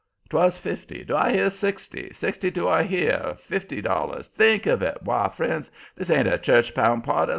[0.31, 1.03] 'Twas, "Fifty!
[1.05, 2.11] Do I hear sixty?
[2.11, 3.37] Sixty do I hear?
[3.39, 4.29] Fifty dollars!
[4.29, 4.97] THINK of it?
[5.03, 7.29] Why, friends, this ain't a church pound party.